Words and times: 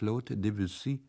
Claude 0.00 0.38
Debussy, 0.38 1.04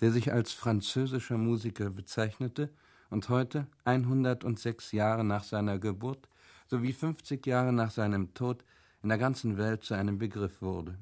der 0.00 0.12
sich 0.12 0.32
als 0.32 0.52
französischer 0.52 1.36
Musiker 1.36 1.90
bezeichnete 1.90 2.70
und 3.10 3.28
heute, 3.28 3.66
106 3.84 4.92
Jahre 4.92 5.24
nach 5.24 5.42
seiner 5.42 5.80
Geburt 5.80 6.28
sowie 6.68 6.92
50 6.92 7.44
Jahre 7.44 7.72
nach 7.72 7.90
seinem 7.90 8.34
Tod, 8.34 8.64
in 9.02 9.08
der 9.08 9.18
ganzen 9.18 9.58
Welt 9.58 9.82
zu 9.82 9.94
einem 9.94 10.18
Begriff 10.18 10.62
wurde. 10.62 10.96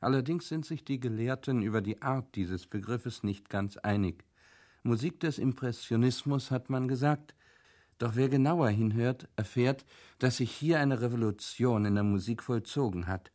Allerdings 0.00 0.48
sind 0.48 0.66
sich 0.66 0.84
die 0.84 0.98
Gelehrten 0.98 1.62
über 1.62 1.82
die 1.82 2.02
Art 2.02 2.34
dieses 2.34 2.66
Begriffes 2.66 3.22
nicht 3.22 3.48
ganz 3.48 3.76
einig. 3.76 4.24
Musik 4.82 5.20
des 5.20 5.38
Impressionismus 5.38 6.50
hat 6.50 6.68
man 6.68 6.88
gesagt, 6.88 7.36
doch 7.98 8.16
wer 8.16 8.28
genauer 8.28 8.70
hinhört, 8.70 9.28
erfährt, 9.36 9.84
dass 10.18 10.38
sich 10.38 10.50
hier 10.50 10.80
eine 10.80 11.00
Revolution 11.00 11.84
in 11.84 11.94
der 11.94 12.02
Musik 12.02 12.42
vollzogen 12.42 13.06
hat. 13.06 13.30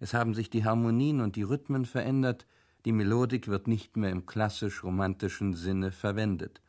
Es 0.00 0.12
haben 0.12 0.34
sich 0.34 0.50
die 0.50 0.64
Harmonien 0.64 1.20
und 1.20 1.36
die 1.36 1.44
Rhythmen 1.44 1.84
verändert, 1.84 2.48
die 2.86 2.92
Melodik 2.92 3.48
wird 3.48 3.66
nicht 3.66 3.96
mehr 3.96 4.10
im 4.10 4.26
klassisch-romantischen 4.26 5.54
Sinne 5.54 5.90
verwendet. 5.90 6.62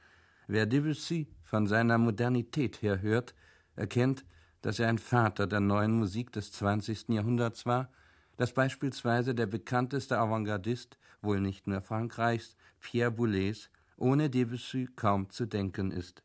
Wer 0.47 0.65
Debussy 0.65 1.27
von 1.43 1.67
seiner 1.67 1.99
Modernität 1.99 2.81
her 2.81 3.03
hört, 3.03 3.35
erkennt, 3.75 4.25
dass 4.63 4.79
er 4.79 4.89
ein 4.89 4.97
Vater 4.97 5.45
der 5.45 5.59
neuen 5.59 5.91
Musik 5.91 6.31
des 6.31 6.51
20. 6.53 7.09
Jahrhunderts 7.09 7.67
war, 7.67 7.91
dass 8.35 8.51
beispielsweise 8.51 9.35
der 9.35 9.45
bekannteste 9.45 10.17
Avantgardist, 10.17 10.97
wohl 11.21 11.39
nicht 11.39 11.67
nur 11.67 11.81
Frankreichs, 11.81 12.55
Pierre 12.79 13.11
Boulez, 13.11 13.69
ohne 13.95 14.31
Debussy 14.31 14.89
kaum 14.95 15.29
zu 15.29 15.45
denken 15.45 15.91
ist. 15.91 16.23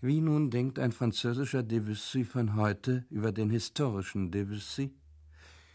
Wie 0.00 0.22
nun 0.22 0.50
denkt 0.50 0.78
ein 0.78 0.92
französischer 0.92 1.62
Debussy 1.62 2.24
von 2.24 2.56
heute 2.56 3.04
über 3.10 3.32
den 3.32 3.50
historischen 3.50 4.30
Debussy? 4.30 4.94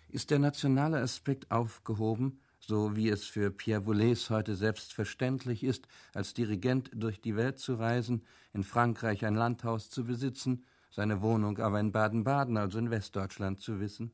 Ist 0.10 0.32
der 0.32 0.40
nationale 0.40 1.00
Aspekt 1.00 1.52
aufgehoben, 1.52 2.40
so 2.62 2.96
wie 2.96 3.10
es 3.10 3.26
für 3.26 3.52
Pierre 3.52 3.82
Boulez 3.82 4.30
heute 4.30 4.56
selbstverständlich 4.56 5.64
ist, 5.64 5.88
als 6.14 6.34
Dirigent 6.34 6.92
durch 6.94 7.20
die 7.20 7.36
Welt 7.36 7.60
zu 7.60 7.76
reisen, 7.76 8.24
in 8.54 8.64
Frankreich 8.64 9.26
ein 9.26 9.36
Landhaus 9.36 9.90
zu 9.90 10.06
besitzen, 10.06 10.64
seine 10.92 11.22
Wohnung 11.22 11.58
aber 11.58 11.80
in 11.80 11.92
Baden-Baden, 11.92 12.58
also 12.58 12.78
in 12.80 12.92
Westdeutschland, 12.92 13.60
zu 13.60 13.80
wissen? 13.80 14.12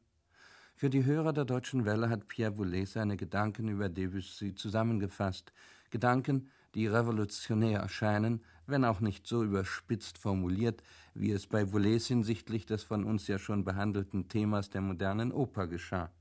Für 0.76 0.90
die 0.90 1.06
Hörer 1.06 1.34
der 1.34 1.46
Deutschen 1.46 1.86
Welle 1.86 2.08
hat 2.10 2.28
Pierre 2.28 2.52
Boulez 2.52 2.94
seine 2.94 3.18
Gedanken 3.18 3.68
über 3.68 3.90
Debussy 3.90 4.56
zusammengefasst, 4.56 5.52
Gedanken, 5.90 6.50
die 6.76 6.88
revolutionär 6.88 7.80
erscheinen, 7.80 8.44
wenn 8.68 8.86
auch 8.86 9.00
nicht 9.00 9.26
so 9.28 9.44
überspitzt 9.44 10.18
formuliert, 10.18 10.84
wie 11.16 11.32
es 11.32 11.48
bei 11.48 11.66
Boulez 11.66 12.08
hinsichtlich 12.08 12.66
des 12.66 12.84
von 12.84 13.04
uns 13.04 13.28
ja 13.28 13.40
schon 13.40 13.64
behandelten 13.64 14.28
Themas 14.28 14.70
der 14.70 14.82
modernen 14.82 15.32
Oper 15.32 15.68
geschah. 15.68 16.12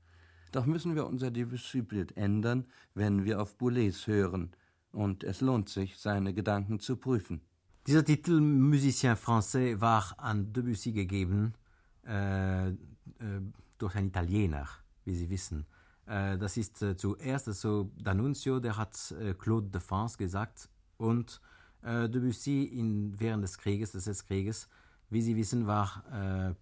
Doch 0.51 0.65
müssen 0.65 0.95
wir 0.95 1.05
unser 1.05 1.31
Debussy-Bild 1.31 2.15
ändern, 2.17 2.65
wenn 2.93 3.25
wir 3.25 3.41
auf 3.41 3.57
Boulez 3.57 4.07
hören, 4.07 4.51
und 4.91 5.23
es 5.23 5.41
lohnt 5.41 5.69
sich, 5.69 5.97
seine 5.97 6.33
Gedanken 6.33 6.79
zu 6.79 6.95
prüfen. 6.95 7.41
Dieser 7.87 8.03
Titel 8.03 8.41
Musicien 8.41 9.15
français 9.15 9.79
war 9.79 10.13
an 10.17 10.51
Debussy 10.51 10.91
gegeben 10.91 11.53
äh, 12.05 12.67
äh, 12.69 12.73
durch 13.77 13.95
einen 13.95 14.09
Italiener, 14.09 14.67
wie 15.05 15.15
Sie 15.15 15.29
wissen. 15.29 15.65
Äh, 16.05 16.37
das 16.37 16.57
ist 16.57 16.81
äh, 16.81 16.97
zuerst 16.97 17.47
also 17.47 17.91
D'Annunzio, 17.97 18.59
der 18.59 18.75
hat 18.75 19.11
äh, 19.11 19.33
Claude 19.33 19.69
de 19.69 19.79
France 19.79 20.17
gesagt 20.17 20.69
und 20.97 21.39
äh, 21.81 22.09
Debussy 22.09 22.63
in, 22.63 23.17
während 23.19 23.43
des 23.43 23.57
Krieges, 23.57 23.93
des 23.93 24.25
Krieges, 24.25 24.67
wie 25.09 25.21
Sie 25.21 25.37
wissen, 25.37 25.67
war 25.67 26.03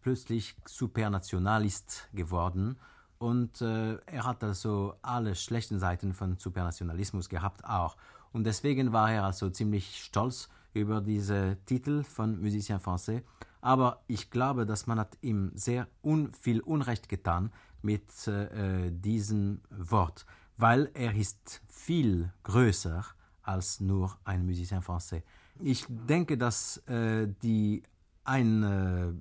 plötzlich 0.02 0.56
Supernationalist 0.68 2.10
geworden 2.14 2.78
und 3.18 3.62
äh, 3.62 3.96
er 4.06 4.24
hat 4.26 4.44
also 4.44 4.96
alle 5.02 5.36
schlechten 5.36 5.80
Seiten 5.80 6.14
von 6.14 6.38
Supernationalismus 6.38 7.30
gehabt 7.30 7.64
auch. 7.66 7.96
Und 8.32 8.44
deswegen 8.46 8.92
war 8.92 9.12
er 9.12 9.24
also 9.24 9.50
ziemlich 9.50 10.04
stolz 10.04 10.50
über 10.74 11.02
diese 11.02 11.58
Titel 11.66 12.04
von 12.04 12.42
Musicien 12.42 12.80
Français. 12.80 13.24
Aber 13.62 14.04
ich 14.08 14.30
glaube, 14.30 14.66
dass 14.66 14.88
man 14.88 15.00
hat 15.00 15.18
ihm 15.22 15.52
sehr 15.56 15.88
un 16.04 16.34
viel 16.34 16.60
Unrecht 16.60 17.10
getan 17.10 17.52
mit 17.82 18.28
äh, 18.28 18.92
diesem 18.92 19.62
Wort, 19.70 20.26
weil 20.58 20.92
er 20.94 21.16
ist 21.16 21.62
viel 21.68 22.32
größer 22.44 23.06
als 23.42 23.80
nur 23.80 24.18
ein 24.26 24.46
Musicien 24.46 24.82
Français. 24.82 25.24
Ich 25.62 25.86
denke, 25.88 26.38
dass 26.38 26.78
äh, 26.88 27.28
die 27.42 27.84
eine 28.26 29.16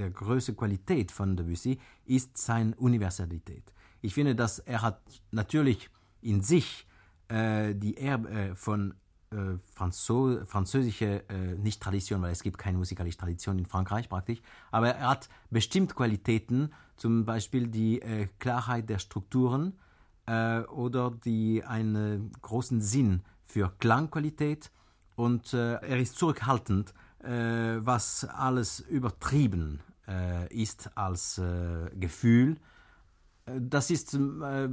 der 0.00 0.10
größte 0.10 0.54
Qualität 0.54 1.12
von 1.12 1.36
Debussy 1.36 1.78
ist 2.06 2.36
seine 2.38 2.74
Universalität. 2.76 3.72
Ich 4.00 4.14
finde, 4.14 4.34
dass 4.34 4.58
er 4.58 4.80
hat 4.82 5.00
natürlich 5.30 5.90
in 6.22 6.40
sich 6.42 6.86
äh, 7.28 7.74
die 7.74 7.96
Erbe 7.98 8.30
äh, 8.30 8.54
von 8.54 8.94
äh, 9.30 9.58
Franzo 9.74 10.44
französische 10.46 11.28
äh, 11.28 11.58
nicht 11.58 11.82
Tradition, 11.82 12.22
weil 12.22 12.32
es 12.32 12.42
gibt 12.42 12.56
keine 12.56 12.78
musikalische 12.78 13.18
Tradition 13.18 13.58
in 13.58 13.66
Frankreich 13.66 14.08
praktisch, 14.08 14.40
aber 14.70 14.94
er 14.94 15.08
hat 15.10 15.28
bestimmt 15.50 15.94
Qualitäten, 15.94 16.72
zum 16.96 17.24
Beispiel 17.26 17.68
die 17.68 18.00
äh, 18.00 18.28
Klarheit 18.38 18.88
der 18.88 18.98
Strukturen 18.98 19.78
äh, 20.26 20.60
oder 20.62 21.10
die 21.10 21.62
einen 21.62 22.32
großen 22.40 22.80
Sinn 22.80 23.22
für 23.44 23.70
Klangqualität 23.78 24.70
und 25.14 25.52
äh, 25.52 25.74
er 25.74 25.98
ist 25.98 26.16
zurückhaltend, 26.16 26.94
äh, 27.22 27.76
was 27.80 28.24
alles 28.24 28.80
übertrieben 28.80 29.80
ist 30.50 30.90
als 30.96 31.38
äh, 31.38 31.90
Gefühl. 31.94 32.56
Äh, 33.46 33.60
das 33.60 33.90
ist 33.90 34.14
äh, 34.14 34.18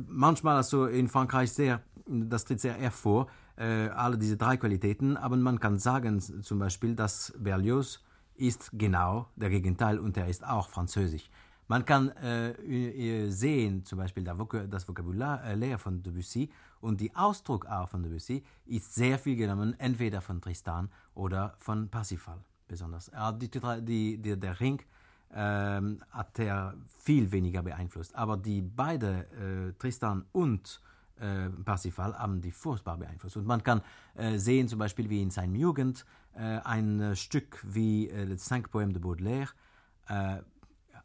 manchmal 0.08 0.58
also 0.58 0.88
in 0.88 1.08
Frankreich 1.08 1.52
sehr, 1.52 1.82
das 2.06 2.46
tritt 2.46 2.62
sehr 2.62 2.74
hervor, 2.74 3.28
alle 3.60 4.20
diese 4.20 4.38
drei 4.38 4.56
Qualitäten, 4.56 5.18
aber 5.18 5.36
man 5.36 5.60
kann 5.60 5.80
sagen 5.80 6.20
zum 6.22 6.60
Beispiel, 6.60 6.94
dass 6.94 7.34
Berlioz 7.40 8.04
ist 8.36 8.70
genau 8.72 9.32
der 9.36 9.50
Gegenteil 9.50 9.98
und 9.98 10.16
er 10.16 10.28
ist 10.28 10.46
auch 10.46 10.70
französisch. 10.70 11.28
Man 11.68 11.84
kann 11.84 12.10
äh, 12.18 13.30
sehen, 13.30 13.84
zum 13.84 13.98
Beispiel 13.98 14.24
das 14.24 14.88
Vokabular 14.88 15.44
äh, 15.44 15.78
von 15.78 16.02
Debussy 16.02 16.50
und 16.80 17.02
die 17.02 17.14
Ausdruck 17.14 17.66
auch 17.66 17.90
von 17.90 18.04
Debussy 18.04 18.44
ist 18.68 18.94
sehr 18.94 19.20
viel 19.20 19.36
genommen, 19.36 19.76
entweder 19.80 20.22
von 20.22 20.40
Tristan 20.40 20.90
oder 21.14 21.56
von 21.58 21.90
Parsifal 21.90 22.38
besonders. 22.68 23.12
Die, 23.42 23.50
die, 23.50 24.18
die, 24.22 24.40
der 24.40 24.60
Ring 24.60 24.82
ähm, 25.34 26.00
hat 26.10 26.40
er 26.40 26.76
viel 27.00 27.32
weniger 27.32 27.64
beeinflusst, 27.64 28.16
aber 28.16 28.38
die 28.38 28.62
beiden, 28.62 29.70
äh, 29.70 29.74
Tristan 29.78 30.26
und 30.32 30.82
äh, 31.20 31.50
Parsifal, 31.50 32.18
haben 32.18 32.42
die 32.42 32.52
furchtbar 32.52 32.98
beeinflusst. 32.98 33.38
Und 33.38 33.46
man 33.46 33.64
kann 33.64 33.82
äh, 34.16 34.38
sehen, 34.38 34.68
zum 34.68 34.80
Beispiel 34.80 35.10
wie 35.10 35.22
in 35.22 35.32
seiner 35.32 35.58
Jugend, 35.58 36.06
äh, 36.34 36.60
ein 36.64 37.16
Stück 37.16 37.64
wie 37.68 38.10
äh, 38.10 38.24
Les 38.24 38.44
Cinq 38.44 38.70
Poèmes 38.70 38.94
de 38.94 39.02
Baudelaire, 39.02 39.50
äh, 40.08 40.38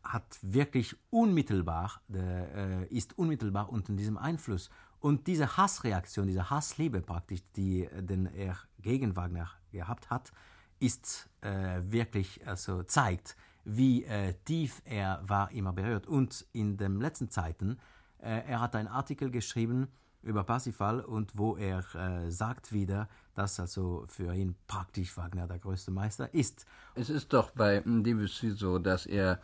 hat 0.03 0.39
wirklich 0.43 0.97
unmittelbar, 1.11 2.01
äh, 2.13 2.87
ist 2.87 3.19
unmittelbar 3.19 3.71
unter 3.71 3.93
diesem 3.93 4.19
Einfluss. 4.19 4.71
Und 5.01 5.27
diese 5.27 5.57
Hassreaktion, 5.57 6.27
diese 6.27 6.51
Hassliebe 6.51 7.01
praktisch, 7.01 7.41
die 7.57 7.85
äh, 7.85 8.03
den 8.03 8.27
er 8.27 8.57
gegen 8.81 9.17
Wagner 9.17 9.51
gehabt 9.71 10.11
hat, 10.11 10.33
ist 10.79 11.29
äh, 11.41 11.81
wirklich, 11.85 12.47
also 12.47 12.83
zeigt, 12.83 13.37
wie 13.65 14.05
äh, 14.05 14.35
tief 14.45 14.83
er 14.85 15.23
war 15.27 15.51
immer 15.53 15.73
berührt. 15.73 16.07
Und 16.07 16.47
in 16.53 16.77
den 16.77 17.01
letzten 17.01 17.31
Zeiten, 17.31 17.79
äh, 18.19 18.43
er 18.47 18.61
hat 18.61 18.75
einen 18.77 18.89
Artikel 18.89 19.31
geschrieben 19.31 19.89
über 20.23 20.45
Parsifal 20.45 21.01
und 21.01 21.37
wo 21.37 21.57
er 21.57 21.85
äh, 21.95 22.31
sagt 22.31 22.73
wieder, 22.73 23.09
dass 23.35 23.59
also 23.59 24.05
für 24.09 24.35
ihn 24.35 24.55
praktisch 24.67 25.17
Wagner 25.17 25.47
der 25.47 25.59
größte 25.59 25.91
Meister 25.91 26.33
ist. 26.33 26.65
Es 26.95 27.11
ist 27.11 27.33
doch 27.33 27.51
bei 27.51 27.83
Debussy 27.85 28.51
so, 28.51 28.79
dass 28.79 29.07
er 29.07 29.41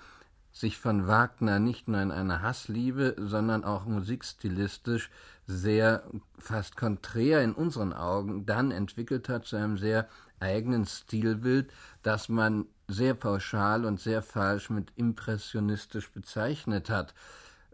sich 0.52 0.78
von 0.78 1.06
Wagner 1.06 1.58
nicht 1.58 1.88
nur 1.88 2.00
in 2.00 2.10
einer 2.10 2.42
Hassliebe, 2.42 3.16
sondern 3.18 3.64
auch 3.64 3.86
musikstilistisch 3.86 5.10
sehr 5.46 6.04
fast 6.38 6.76
konträr 6.76 7.42
in 7.42 7.52
unseren 7.52 7.92
Augen 7.92 8.46
dann 8.46 8.70
entwickelt 8.70 9.28
hat 9.28 9.46
zu 9.46 9.56
einem 9.56 9.78
sehr 9.78 10.08
eigenen 10.40 10.86
Stilbild, 10.86 11.72
das 12.02 12.28
man 12.28 12.66
sehr 12.88 13.14
pauschal 13.14 13.84
und 13.84 14.00
sehr 14.00 14.22
falsch 14.22 14.70
mit 14.70 14.92
impressionistisch 14.96 16.10
bezeichnet 16.10 16.88
hat. 16.88 17.14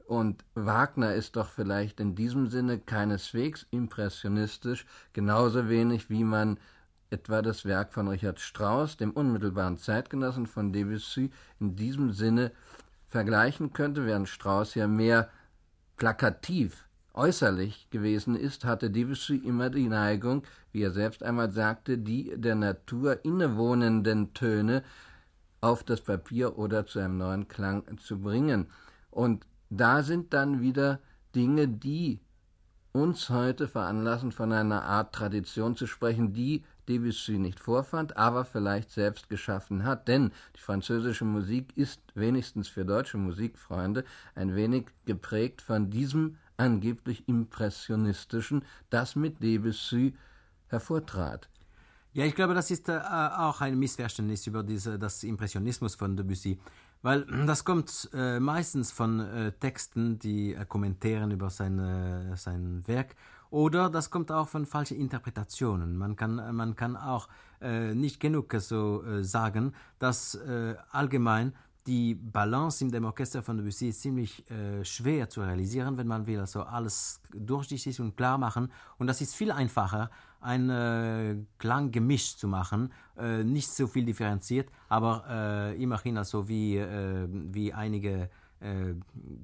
Und 0.07 0.45
Wagner 0.55 1.15
ist 1.15 1.37
doch 1.37 1.49
vielleicht 1.49 2.01
in 2.01 2.15
diesem 2.15 2.49
Sinne 2.49 2.79
keineswegs 2.79 3.67
impressionistisch, 3.71 4.85
genauso 5.13 5.69
wenig 5.69 6.11
wie 6.11 6.25
man 6.25 6.59
etwa 7.11 7.41
das 7.43 7.65
Werk 7.65 7.95
von 7.95 8.09
Richard 8.09 8.41
Strauss, 8.41 8.97
dem 8.97 9.13
unmittelbaren 9.13 9.79
Zeitgenossen 9.79 10.47
von 10.47 10.73
Debussy, 10.73 11.31
in 11.61 11.77
diesem 11.77 12.13
Sinne 12.13 12.51
vergleichen 13.09 13.73
könnte, 13.73 14.05
während 14.05 14.29
Strauss 14.29 14.75
ja 14.75 14.89
mehr 14.89 15.31
plakativ 15.97 16.89
äußerlich 17.15 17.89
gewesen 17.91 18.37
ist, 18.37 18.65
hatte 18.65 18.91
Debussy 18.91 19.37
immer 19.37 19.71
die 19.71 19.89
Neigung, 19.89 20.43
wie 20.73 20.83
er 20.83 20.91
selbst 20.91 21.23
einmal 21.23 21.51
sagte, 21.51 21.97
die 21.99 22.33
der 22.37 22.57
Natur 22.57 23.25
innewohnenden 23.25 24.35
Töne 24.35 24.83
auf 25.61 25.83
das 25.85 26.01
Papier 26.01 26.59
oder 26.59 26.87
zu 26.87 26.99
einem 26.99 27.17
neuen 27.17 27.49
Klang 27.49 27.85
zu 27.99 28.21
bringen. 28.21 28.67
Und 29.11 29.47
da 29.71 30.03
sind 30.03 30.35
dann 30.35 30.61
wieder 30.61 31.01
Dinge, 31.35 31.69
die 31.69 32.21
uns 32.93 33.29
heute 33.29 33.67
veranlassen, 33.67 34.31
von 34.31 34.53
einer 34.53 34.85
Art 34.85 35.13
Tradition 35.15 35.75
zu 35.75 35.87
sprechen, 35.87 36.33
die 36.33 36.63
Debussy 36.89 37.39
nicht 37.39 37.59
vorfand, 37.59 38.17
aber 38.17 38.45
vielleicht 38.45 38.91
selbst 38.91 39.29
geschaffen 39.29 39.85
hat. 39.85 40.07
Denn 40.07 40.31
die 40.55 40.61
französische 40.61 41.25
Musik 41.25 41.77
ist 41.77 42.01
wenigstens 42.15 42.69
für 42.69 42.85
deutsche 42.85 43.17
Musikfreunde 43.17 44.05
ein 44.37 44.55
wenig 44.55 44.87
geprägt 45.07 45.61
von 45.61 45.91
diesem 45.91 46.37
angeblich 46.57 47.29
impressionistischen, 47.29 48.65
das 48.91 49.17
mit 49.17 49.43
Debussy 49.43 50.15
hervortrat. 50.69 51.49
Ja, 52.13 52.25
ich 52.25 52.35
glaube, 52.37 52.55
das 52.55 52.71
ist 52.71 52.89
äh, 52.89 52.99
auch 52.99 53.61
ein 53.61 53.77
Missverständnis 53.79 54.47
über 54.47 54.63
diese, 54.63 54.99
das 54.99 55.25
Impressionismus 55.25 55.97
von 55.97 56.17
Debussy. 56.17 56.61
Weil 57.03 57.27
das 57.45 57.65
kommt 57.65 58.09
äh, 58.15 58.41
meistens 58.41 58.91
von 58.91 59.21
äh, 59.21 59.53
Texten, 59.53 60.19
die 60.19 60.55
äh, 60.55 60.65
kommentieren 60.65 61.33
über 61.33 61.51
seine, 61.51 62.31
äh, 62.33 62.37
sein 62.37 62.83
Werk, 62.87 63.15
oder 63.51 63.91
das 63.91 64.11
kommt 64.11 64.33
auch 64.33 64.49
von 64.49 64.65
falschen 64.65 64.97
Interpretationen. 64.97 65.97
Man 65.97 66.17
kann, 66.17 66.57
man 66.57 66.77
kann 66.77 66.97
auch 66.97 67.29
äh, 67.61 67.95
nicht 67.95 68.21
genug 68.21 68.53
so 68.59 69.23
sagen, 69.23 69.75
dass 70.01 70.37
allgemein 70.91 71.53
die 71.87 72.15
Balance 72.15 72.85
in 72.85 72.91
dem 72.91 73.05
Orchester 73.05 73.43
von 73.43 73.57
Debussy 73.57 73.89
ist 73.89 74.01
ziemlich 74.01 74.45
schwer 74.83 75.29
zu 75.29 75.43
realisieren, 75.43 75.97
wenn 75.99 76.07
man 76.07 76.27
will 76.27 76.41
also 76.41 76.63
alles 76.63 77.21
durchsichtig 77.35 78.01
und 78.01 78.17
klar 78.17 78.39
machen. 78.39 78.71
Und 78.99 79.07
das 79.07 79.21
ist 79.21 79.35
viel 79.35 79.51
einfacher, 79.51 80.11
ein 80.45 80.69
äh, 80.69 81.37
Klanggemisch 81.59 82.37
zu 82.37 82.47
machen, 82.49 82.93
äh, 83.17 83.43
nicht 83.43 83.71
so 83.71 83.87
viel 83.87 84.05
differenziert, 84.05 84.69
aber 84.89 85.25
äh, 85.29 85.83
immerhin 85.83 86.19
also 86.19 86.47
wie, 86.47 86.77
äh, 86.77 87.27
wie 87.31 87.73
einige 87.73 88.29
äh, 88.61 88.95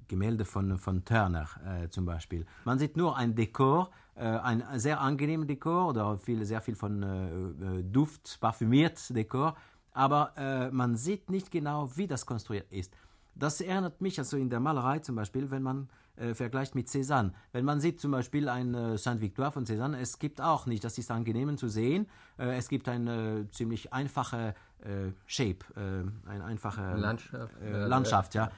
Gemälde 0.09 0.45
von, 0.45 0.79
von 0.79 1.05
Turner 1.05 1.49
äh, 1.65 1.89
zum 1.89 2.05
Beispiel. 2.05 2.45
Man 2.65 2.79
sieht 2.79 2.97
nur 2.97 3.17
ein 3.17 3.35
Dekor, 3.35 3.91
ein 4.17 4.63
sehr 4.75 5.01
angenehmes 5.01 5.47
Dekor 5.47 5.89
oder 5.89 6.19
viel, 6.19 6.45
sehr 6.45 6.61
viel 6.61 6.75
von 6.75 7.87
Duft, 7.91 8.39
parfümiert 8.39 9.17
Dekor, 9.17 9.57
aber 9.93 10.71
man 10.73 10.97
sieht 10.97 11.31
nicht 11.31 11.51
genau, 11.51 11.91
wie 11.97 12.07
das 12.07 12.27
konstruiert 12.27 12.73
ist. 12.73 12.93
Das 13.35 13.61
erinnert 13.61 14.01
mich 14.01 14.19
also 14.19 14.37
in 14.37 14.51
der 14.51 14.61
Malerei 14.61 14.99
zum 14.99 15.17
Beispiel, 15.17 15.51
wenn 15.51 15.63
man 15.63 15.89
äh, 16.17 16.35
vergleicht 16.35 16.75
mit 16.75 16.89
Cézanne. 16.89 17.33
Wenn 17.53 17.65
man 17.65 17.81
sieht 17.81 18.01
zum 18.01 18.11
Beispiel 18.11 18.49
ein 18.49 18.75
äh, 18.75 18.99
Saint-Victoire 18.99 19.53
von 19.53 19.65
Cézanne, 19.65 19.99
es 19.99 20.19
gibt 20.19 20.41
auch 20.41 20.67
nicht, 20.67 20.85
das 20.85 20.99
ist 20.99 21.11
angenehm 21.11 21.57
zu 21.57 21.69
sehen, 21.69 22.09
äh, 22.39 22.57
es 22.57 22.69
gibt 22.69 22.89
eine 22.89 23.49
ziemlich 23.53 23.93
einfache 23.93 24.55
äh, 24.81 25.13
Shape, 25.27 25.65
äh, 25.77 26.29
eine 26.29 26.45
einfache 26.45 26.95
Landschaft, 26.97 27.55
äh, 27.63 27.87
Landschaft 27.87 28.35
ja. 28.35 28.51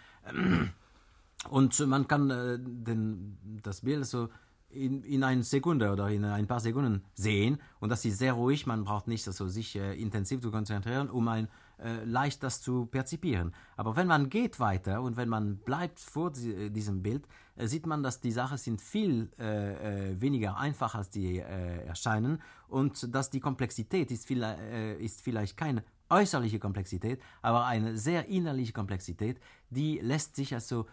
Und 1.50 1.86
man 1.86 2.06
kann 2.06 2.28
den, 2.28 3.60
das 3.62 3.80
Bild 3.80 4.06
so 4.06 4.28
in, 4.72 5.02
in 5.02 5.22
einer 5.22 5.42
Sekunde 5.42 5.92
oder 5.92 6.08
in 6.08 6.24
ein 6.24 6.46
paar 6.46 6.60
Sekunden 6.60 7.04
sehen 7.14 7.58
und 7.80 7.90
das 7.90 8.04
ist 8.04 8.18
sehr 8.18 8.32
ruhig, 8.32 8.66
man 8.66 8.84
braucht 8.84 9.08
nicht 9.08 9.26
also 9.26 9.48
sich 9.48 9.76
intensiv 9.76 10.40
zu 10.40 10.50
konzentrieren, 10.50 11.10
um 11.10 11.28
ein 11.28 11.48
äh, 11.82 12.04
leicht 12.04 12.42
das 12.42 12.60
zu 12.60 12.86
perzipieren. 12.86 13.52
Aber 13.76 13.96
wenn 13.96 14.06
man 14.06 14.28
geht 14.28 14.60
weiter 14.60 15.02
und 15.02 15.16
wenn 15.16 15.28
man 15.28 15.56
bleibt 15.56 15.98
vor 15.98 16.30
die, 16.30 16.70
diesem 16.70 17.02
Bild, 17.02 17.26
äh, 17.56 17.66
sieht 17.66 17.86
man, 17.86 18.04
dass 18.04 18.20
die 18.20 18.30
Sachen 18.30 18.56
sind 18.56 18.80
viel 18.80 19.30
äh, 19.38 20.12
äh 20.12 20.20
weniger 20.20 20.56
einfach, 20.56 20.94
als 20.94 21.10
die 21.10 21.38
äh, 21.38 21.84
erscheinen 21.84 22.40
und 22.68 23.12
dass 23.12 23.30
die 23.30 23.40
Komplexität 23.40 24.12
ist, 24.12 24.26
viel, 24.26 24.42
äh, 24.42 24.94
ist 25.02 25.22
vielleicht 25.22 25.56
keine 25.56 25.82
äußerliche 26.08 26.60
Komplexität, 26.60 27.20
aber 27.40 27.66
eine 27.66 27.96
sehr 27.98 28.28
innerliche 28.28 28.72
Komplexität, 28.72 29.40
die 29.70 29.98
lässt 29.98 30.36
sich 30.36 30.54
also 30.54 30.86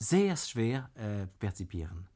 sehr 0.00 0.36
schwer 0.36 0.90
perzipieren. 1.38 2.06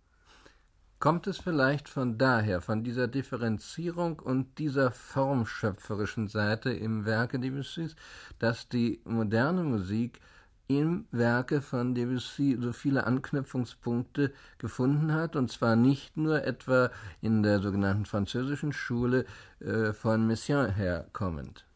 Kommt 1.02 1.26
es 1.26 1.38
vielleicht 1.38 1.88
von 1.88 2.16
daher, 2.16 2.60
von 2.60 2.84
dieser 2.84 3.08
Differenzierung 3.08 4.20
und 4.20 4.60
dieser 4.60 4.93
formschöpferischen 4.93 6.28
Seite 6.28 6.70
im 6.70 7.04
Werke 7.04 7.40
Debussys, 7.40 7.96
dass 8.38 8.69
die 8.69 9.00
moderne 9.04 9.64
Musik 9.64 10.20
im 10.69 11.06
Werke 11.10 11.60
von 11.60 11.96
Debussy 11.96 12.56
so 12.60 12.72
viele 12.72 13.04
Anknüpfungspunkte 13.04 14.32
gefunden 14.58 15.12
hat, 15.12 15.34
und 15.34 15.50
zwar 15.50 15.75
nicht 15.75 16.16
nur 16.16 16.44
etwa 16.44 16.93
in 17.20 17.43
der 17.43 17.58
sogenannten 17.58 18.06
französischen 18.06 18.72
Schule 18.72 19.25
äh, 19.58 19.93
von 19.93 20.25
Messiaen 20.28 20.72
herkommend. 20.72 21.66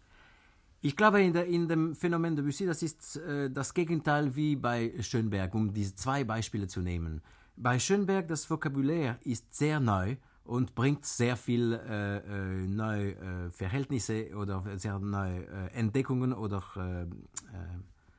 Ich 0.83 0.95
glaube, 0.95 1.21
in, 1.21 1.33
der, 1.33 1.47
in 1.47 1.67
dem 1.67 1.97
Phänomen 1.97 2.37
Debussy, 2.37 2.65
das 2.65 2.81
ist 2.81 3.17
äh, 3.17 3.51
das 3.51 3.75
Gegenteil 3.75 4.37
wie 4.37 4.55
bei 4.55 4.93
Schönberg, 5.01 5.53
um 5.57 5.75
diese 5.75 5.97
zwei 5.97 6.23
Beispiele 6.23 6.69
zu 6.69 6.81
nehmen. 6.81 7.23
Bei 7.57 7.79
Schönberg 7.79 8.29
das 8.29 8.51
Vokabular 8.51 9.19
ist 9.23 9.55
sehr 9.55 9.81
neu 9.81 10.17
und 10.45 10.75
bringt 10.75 11.07
sehr 11.07 11.37
viel 11.37 11.73
äh, 11.73 12.19
äh, 12.19 12.67
neue 12.67 13.15
äh, 13.15 13.51
Verhältnisse 13.51 14.37
oder 14.37 14.63
sehr 14.79 14.99
neue 14.99 15.47
äh, 15.47 15.73
Entdeckungen 15.73 16.33
oder 16.33 16.63
äh, 16.77 17.03
äh, 17.03 17.07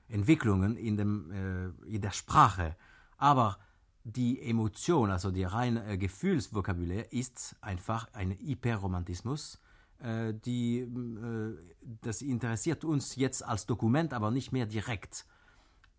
Entwicklungen 0.09 0.75
in, 0.77 0.97
dem, 0.97 1.73
in 1.85 2.01
der 2.01 2.11
Sprache. 2.11 2.77
Aber 3.17 3.57
die 4.05 4.41
Emotion, 4.41 5.11
also 5.11 5.31
die 5.31 5.43
rein 5.43 5.75
äh, 5.75 5.97
Gefühlsvokabular, 5.97 7.11
ist 7.11 7.57
einfach 7.61 8.07
ein 8.13 8.31
Hyperromantismus. 8.31 9.61
Die, 9.99 10.87
das 12.03 12.21
interessiert 12.21 12.85
uns 12.85 13.15
jetzt 13.15 13.43
als 13.43 13.65
Dokument, 13.65 14.13
aber 14.13 14.29
nicht 14.29 14.51
mehr 14.51 14.67
direkt. 14.67 15.25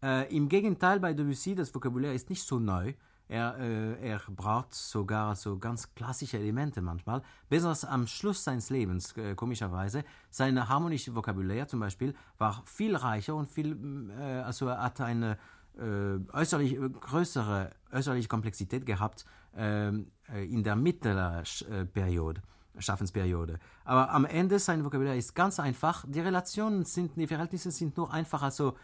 Äh, 0.03 0.35
Im 0.35 0.49
Gegenteil, 0.49 1.01
bei 1.01 1.13
Debussy, 1.13 1.57
das 1.57 1.75
Vokabular 1.75 2.13
ist 2.13 2.31
nicht 2.31 2.45
so 2.45 2.61
neu. 2.61 2.95
Er, 3.29 3.59
äh, 3.59 4.09
er 4.09 4.21
braucht 4.29 4.73
sogar 4.73 5.37
so 5.37 5.59
ganz 5.59 5.95
klassische 5.95 6.39
Elemente 6.39 6.81
manchmal. 6.81 7.23
Besonders 7.49 7.85
am 7.85 8.07
Schluss 8.07 8.43
seines 8.43 8.71
Lebens, 8.71 9.15
äh, 9.17 9.35
komischerweise. 9.35 10.03
Sein 10.31 10.69
harmonisches 10.69 11.15
Vokabular 11.15 11.69
zum 11.69 11.81
Beispiel 11.81 12.15
war 12.39 12.63
viel 12.65 12.97
reicher 12.97 13.35
und 13.35 13.47
viel, 13.47 14.11
äh, 14.19 14.41
also 14.41 14.69
er 14.69 14.83
hat 14.83 15.01
eine 15.03 15.37
äh, 15.79 16.19
äußerlich 16.33 16.75
äh, 16.75 16.89
größere 16.89 17.71
äußerliche 17.93 18.29
Komplexität 18.29 18.87
gehabt 18.87 19.25
ähm, 19.55 20.11
äh, 20.33 20.45
in 20.45 20.65
der 20.65 20.77
mittleren 20.77 21.45
Periode. 21.93 22.43
Schaffensperiode. 22.81 23.59
Aber 23.85 24.11
am 24.11 24.25
Ende 24.25 24.59
sein 24.61 24.85
Vokabular 24.85 25.17
ist 25.17 25.35
ganz 25.35 25.59
einfach. 25.59 26.05
Die 26.07 26.21
Relationen 26.21 26.85
sind, 26.85 27.17
die 27.17 27.27
Verhältnisse 27.27 27.73
sind 27.73 27.97
nur 27.97 28.13
einfach 28.13 28.43
also 28.43 28.77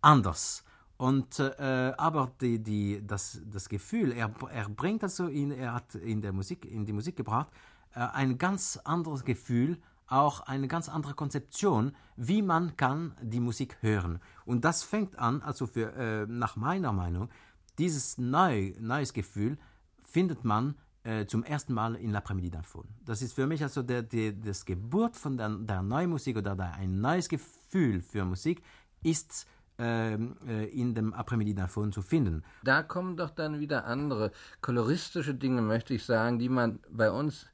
anders. 0.00 0.64
Und 1.00 1.38
äh, 1.38 1.94
aber 1.96 2.30
die, 2.42 2.62
die, 2.62 3.00
das, 3.02 3.40
das 3.50 3.70
Gefühl, 3.70 4.12
er, 4.12 4.30
er 4.52 4.68
bringt 4.68 5.02
also 5.02 5.28
in, 5.28 5.50
er 5.50 5.72
hat 5.72 5.94
in 5.94 6.20
der 6.20 6.30
Musik, 6.30 6.66
in 6.66 6.84
die 6.84 6.92
Musik 6.92 7.16
gebracht, 7.16 7.48
äh, 7.94 8.00
ein 8.00 8.36
ganz 8.36 8.78
anderes 8.84 9.24
Gefühl, 9.24 9.78
auch 10.08 10.40
eine 10.40 10.68
ganz 10.68 10.90
andere 10.90 11.14
Konzeption, 11.14 11.96
wie 12.16 12.42
man 12.42 12.76
kann 12.76 13.16
die 13.22 13.40
Musik 13.40 13.78
hören. 13.80 14.20
Und 14.44 14.66
das 14.66 14.82
fängt 14.82 15.18
an, 15.18 15.40
also 15.40 15.66
für, 15.66 15.90
äh, 15.94 16.26
nach 16.26 16.56
meiner 16.56 16.92
Meinung, 16.92 17.30
dieses 17.78 18.18
neu, 18.18 18.74
neues 18.78 19.14
Gefühl 19.14 19.56
findet 20.00 20.44
man 20.44 20.74
äh, 21.04 21.24
zum 21.24 21.44
ersten 21.44 21.72
Mal 21.72 21.94
in 21.94 22.14
L'Après-Midi 22.14 22.50
d'Infon. 22.50 22.84
Das 23.06 23.22
ist 23.22 23.32
für 23.32 23.46
mich 23.46 23.62
also 23.62 23.82
der, 23.82 24.02
der, 24.02 24.32
das 24.32 24.66
Geburt 24.66 25.16
von 25.16 25.38
der, 25.38 25.48
der 25.48 25.80
neuen 25.80 26.10
Musik 26.10 26.36
oder 26.36 26.54
der, 26.54 26.74
ein 26.74 27.00
neues 27.00 27.26
Gefühl 27.26 28.02
für 28.02 28.26
Musik 28.26 28.62
ist 29.02 29.46
in 29.80 30.94
dem 30.94 31.14
Après-Midi 31.14 31.54
davon 31.54 31.92
zu 31.92 32.02
finden. 32.02 32.42
Da 32.64 32.82
kommen 32.82 33.16
doch 33.16 33.30
dann 33.30 33.60
wieder 33.60 33.86
andere 33.86 34.30
koloristische 34.60 35.34
Dinge, 35.34 35.62
möchte 35.62 35.94
ich 35.94 36.04
sagen, 36.04 36.38
die 36.38 36.48
man 36.48 36.80
bei 36.90 37.10
uns 37.10 37.46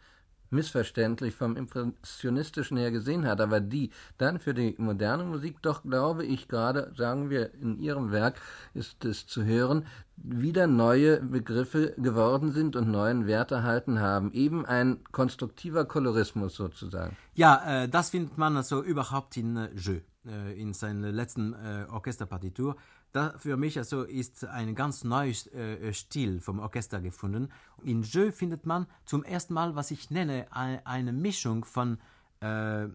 missverständlich 0.51 1.35
vom 1.35 1.57
Impressionistischen 1.57 2.77
her 2.77 2.91
gesehen 2.91 3.27
hat, 3.27 3.41
aber 3.41 3.61
die 3.61 3.91
dann 4.19 4.39
für 4.39 4.55
die 4.55 4.75
moderne 4.79 5.25
Musik 5.25 5.63
doch, 5.63 5.83
glaube 5.83 6.25
ich, 6.25 6.49
gerade, 6.49 6.93
sagen 6.97 7.31
wir, 7.31 7.55
in 7.55 7.79
ihrem 7.79 8.13
Werk 8.13 8.41
ist 8.75 9.05
es 9.05 9.27
zu 9.27 9.45
hören, 9.45 9.87
wieder 10.17 10.67
neue 10.67 11.21
Begriffe 11.21 11.95
geworden 11.99 12.53
sind 12.53 12.77
und 12.77 12.91
neuen 12.91 13.27
Wert 13.27 13.51
erhalten 13.51 14.01
haben. 14.01 14.33
Eben 14.33 14.65
ein 14.65 15.05
konstruktiver 15.13 15.85
Kolorismus 15.85 16.55
sozusagen. 16.55 17.17
Ja, 17.35 17.83
äh, 17.85 17.89
das 17.89 18.11
findet 18.11 18.39
man 18.39 18.57
also 18.57 18.83
überhaupt 18.83 19.37
in 19.37 19.57
äh, 19.57 19.69
Jeu. 19.75 20.01
Äh, 20.27 20.61
in 20.61 20.73
seiner 20.73 21.13
letzten 21.13 21.53
äh, 21.53 21.87
Orchesterpartitur. 21.89 22.77
Da 23.13 23.35
für 23.39 23.57
mich 23.57 23.79
also 23.79 24.03
ist 24.03 24.45
ein 24.45 24.75
ganz 24.75 25.05
neues 25.05 25.47
äh, 25.49 25.93
Stil 25.93 26.41
vom 26.41 26.59
Orchester 26.59 27.01
gefunden. 27.01 27.53
In 27.85 28.03
Jeu 28.03 28.33
findet 28.33 28.67
man 28.67 28.87
zum 29.05 29.23
ersten 29.23 29.55
Mal, 29.55 29.77
was 29.77 29.93
ich 29.93 30.11
nenne, 30.11 30.47
eine, 30.51 30.85
eine 30.85 31.13
Mischung 31.13 31.65
von 31.65 31.99
äh, 32.41 32.89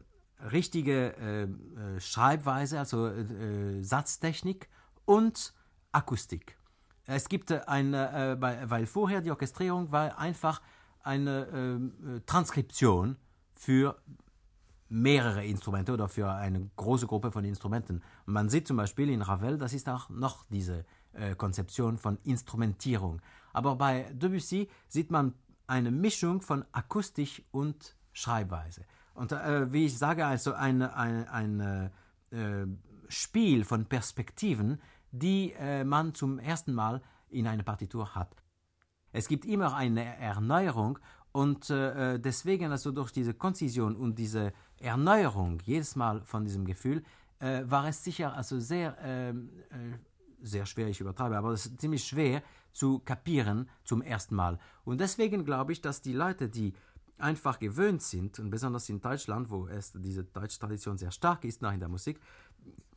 richtige 0.51 1.15
äh, 1.15 1.43
äh 1.43 1.99
Schreibweise, 2.01 2.79
also 2.79 3.07
äh, 3.07 3.81
Satztechnik 3.81 4.67
und 5.05 5.53
Akustik. 5.93 6.57
Es 7.05 7.29
gibt 7.29 7.51
eine, 7.51 8.37
weil 8.39 8.85
vorher 8.85 9.21
die 9.21 9.31
Orchestrierung 9.31 9.91
war 9.91 10.17
einfach 10.17 10.61
eine 11.03 11.91
Transkription 12.25 13.17
für 13.55 13.97
mehrere 14.91 15.45
Instrumente 15.45 15.93
oder 15.93 16.09
für 16.09 16.29
eine 16.29 16.69
große 16.75 17.07
Gruppe 17.07 17.31
von 17.31 17.45
Instrumenten. 17.45 18.03
man 18.25 18.49
sieht 18.49 18.67
zum 18.67 18.77
Beispiel 18.77 19.09
in 19.09 19.21
Ravel, 19.21 19.57
das 19.57 19.73
ist 19.73 19.87
auch 19.87 20.09
noch 20.09 20.45
diese 20.49 20.85
äh, 21.13 21.33
Konzeption 21.35 21.97
von 21.97 22.17
Instrumentierung. 22.23 23.21
aber 23.53 23.77
bei 23.77 24.11
Debussy 24.11 24.69
sieht 24.89 25.09
man 25.09 25.33
eine 25.65 25.91
Mischung 25.91 26.41
von 26.41 26.65
Akustisch 26.73 27.41
und 27.51 27.95
Schreibweise. 28.11 28.83
Und 29.13 29.31
äh, 29.31 29.71
wie 29.71 29.85
ich 29.85 29.97
sage, 29.97 30.25
also 30.25 30.53
ein, 30.53 30.81
ein, 30.81 31.27
ein 31.29 31.91
äh, 32.31 32.65
Spiel 33.07 33.63
von 33.63 33.85
Perspektiven, 33.85 34.81
die 35.11 35.53
äh, 35.53 35.85
man 35.85 36.13
zum 36.13 36.37
ersten 36.39 36.73
Mal 36.73 37.01
in 37.29 37.47
einer 37.47 37.63
Partitur 37.63 38.13
hat. 38.13 38.35
Es 39.13 39.29
gibt 39.29 39.45
immer 39.45 39.75
eine 39.75 40.17
Erneuerung 40.17 40.99
und 41.31 41.69
äh, 41.69 42.19
deswegen 42.19 42.71
also 42.71 42.91
durch 42.91 43.11
diese 43.11 43.33
Konzision 43.33 43.95
und 43.95 44.17
diese 44.17 44.53
Erneuerung 44.79 45.59
jedes 45.63 45.95
Mal 45.95 46.21
von 46.25 46.43
diesem 46.43 46.65
Gefühl 46.65 47.03
äh, 47.39 47.63
war 47.65 47.87
es 47.87 48.03
sicher 48.03 48.35
also 48.35 48.59
sehr 48.59 48.97
ähm, 49.01 49.49
äh, 49.69 49.97
sehr 50.41 50.65
schwer, 50.65 50.87
ich 50.87 50.99
übertreibe, 50.99 51.37
aber 51.37 51.51
es 51.51 51.65
ist 51.65 51.79
ziemlich 51.79 52.03
schwer 52.03 52.41
zu 52.71 52.99
kapieren 52.99 53.69
zum 53.83 54.01
ersten 54.01 54.35
Mal. 54.35 54.59
Und 54.85 54.99
deswegen 54.99 55.45
glaube 55.45 55.71
ich, 55.71 55.81
dass 55.81 56.01
die 56.01 56.13
Leute, 56.13 56.49
die 56.49 56.73
einfach 57.17 57.59
gewöhnt 57.59 58.01
sind, 58.01 58.39
und 58.39 58.49
besonders 58.49 58.89
in 58.89 58.99
Deutschland, 58.99 59.49
wo 59.49 59.67
es 59.67 59.91
diese 59.93 60.23
deutsche 60.23 60.59
Tradition 60.59 60.97
sehr 60.97 61.11
stark 61.11 61.43
ist 61.45 61.61
nach 61.61 61.73
in 61.73 61.79
der 61.79 61.89
Musik, 61.89 62.19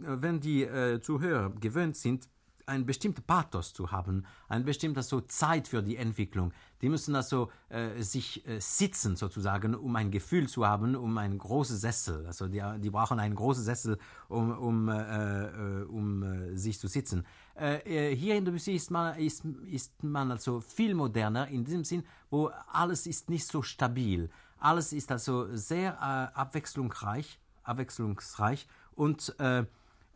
äh, 0.01 0.07
wenn 0.07 0.41
die 0.41 0.65
äh, 0.65 1.01
Zuhörer 1.01 1.51
gewöhnt 1.51 1.97
sind, 1.97 2.29
ein 2.67 2.87
bestimmter 2.87 3.23
Pathos 3.23 3.73
zu 3.73 3.91
haben, 3.91 4.27
ein 4.49 4.65
bestimmter 4.65 5.03
so 5.03 5.21
Zeit 5.21 5.69
für 5.69 5.83
die 5.83 5.97
Entwicklung. 5.97 6.53
Die 6.81 6.89
müssen 6.89 7.15
also 7.15 7.51
äh, 7.69 8.03
sich 8.03 8.47
äh, 8.47 8.61
sitzen 8.61 9.17
sozusagen, 9.17 9.75
um 9.75 9.95
ein 9.97 10.11
Gefühl 10.11 10.49
zu 10.49 10.67
haben, 10.67 10.97
um 10.97 11.17
einen 11.19 11.39
großen 11.39 11.77
Sessel. 11.77 12.27
Also 12.27 12.49
die, 12.49 12.63
die 12.79 12.91
brauchen 12.91 13.19
einen 13.21 13.35
großen 13.35 13.65
Sessel, 13.65 13.99
um, 14.29 14.51
um, 14.51 14.89
äh, 14.89 15.45
äh 15.45 15.85
um 15.85 16.23
äh, 16.23 16.57
sich 16.57 16.79
zu 16.79 16.89
sitzen. 16.89 17.25
Äh, 17.55 18.15
hier 18.15 18.37
in 18.37 18.45
Debussy 18.45 18.75
ist 18.75 18.91
man, 18.91 19.19
ist, 19.19 19.45
ist 19.71 20.03
man 20.03 20.31
also 20.31 20.61
viel 20.61 20.95
moderner 20.95 21.49
in 21.49 21.65
diesem 21.65 21.85
Sinn, 21.85 22.05
wo 22.31 22.51
alles 22.73 23.07
ist 23.07 23.31
nicht 23.31 23.47
so 23.47 23.63
stabil. 23.63 24.31
Alles 24.59 24.93
ist 24.93 25.13
also 25.13 25.55
sehr 25.55 26.01
abwechslungsreich, 26.03 27.39
abwechslungsreich 27.65 28.67
und 28.95 29.35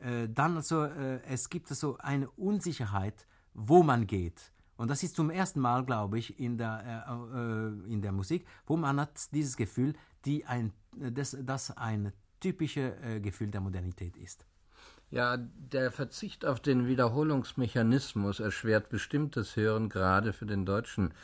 äh, 0.00 0.28
dann 0.28 0.57
also, 0.57 0.85
äh, 0.85 1.21
es 1.25 1.49
gibt 1.49 1.71
also 1.71 1.99
eine 1.99 2.28
Unsicherheit, 2.31 3.26
wo 3.55 3.83
man 3.83 4.07
geht. 4.07 4.52
Und 4.76 4.88
das 4.88 5.02
ist 5.02 5.17
zum 5.17 5.31
ersten 5.31 5.61
Mal, 5.61 5.85
glaube 5.85 6.19
ich, 6.19 6.38
in 6.38 6.57
der, 6.57 7.05
äh, 7.09 7.38
äh 7.38 7.93
in 7.93 8.00
der 8.00 8.12
Musik, 8.12 8.47
wo 8.67 8.76
man 8.76 9.00
hat 9.00 9.33
dieses 9.33 9.57
Gefühl, 9.57 9.95
die 10.25 10.47
ein, 10.47 10.73
das, 10.93 11.37
das 11.40 11.76
ein 11.76 12.12
typisches 12.40 12.93
äh, 13.02 13.21
Gefühl 13.21 13.49
der 13.49 13.61
Modernität 13.61 14.17
ist. 14.17 14.47
Ja, 15.11 15.37
der 15.37 15.90
Verzicht 15.90 16.45
auf 16.45 16.61
den 16.61 16.87
Wiederholungsmechanismus 16.87 18.40
erschwert 18.40 18.90
bestimmtes 18.90 19.57
Hören, 19.57 19.88
gerade 19.88 20.33
für 20.33 20.47
den 20.47 20.67
deutschen 20.67 21.14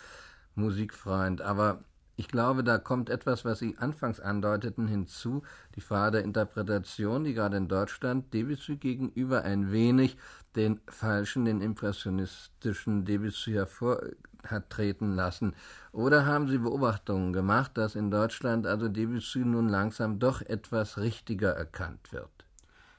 Musikfreund. 0.55 1.43
Aber 1.43 1.85
ich 2.17 2.29
glaube, 2.29 2.63
da 2.63 2.79
kommt 2.79 3.11
etwas, 3.11 3.45
was 3.45 3.59
Sie 3.59 3.77
anfangs 3.79 4.21
andeuteten, 4.21 4.87
hinzu, 4.87 5.43
die 5.75 5.81
Frage 5.81 6.19
der 6.19 6.25
Interpretation, 6.25 7.25
die 7.25 7.35
gerade 7.35 7.57
in 7.57 7.69
Deutschland 7.69 8.33
Debussy 8.33 8.77
gegenüber 8.77 9.43
ein 9.43 9.73
wenig 9.73 10.17
den 10.55 10.81
falschen, 10.87 11.45
den 11.45 11.61
impressionistischen 11.61 13.05
Debussy 13.05 13.53
hervor 13.53 14.01
hat 14.47 14.71
treten 14.71 15.15
lassen. 15.15 15.55
Oder 15.93 16.27
haben 16.27 16.49
Sie 16.49 16.59
Beobachtungen 16.59 17.33
gemacht, 17.33 17.73
dass 17.77 17.97
in 17.97 18.11
Deutschland 18.11 18.67
also 18.67 18.89
Debussy 18.89 19.41
nun 19.41 19.69
langsam 19.69 20.19
doch 20.19 20.41
etwas 20.43 20.99
richtiger 20.99 21.51
erkannt 21.51 22.13
wird? 22.13 22.31